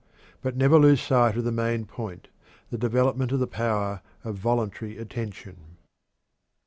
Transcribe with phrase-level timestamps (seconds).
[0.41, 2.27] But never lose sight of the main point
[2.71, 5.77] the development of the power of voluntary attention.